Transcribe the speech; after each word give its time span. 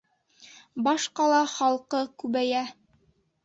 Баш 0.87 1.05
ҡала 1.21 1.43
халҡы 1.53 2.03
күбәйә 2.25 2.67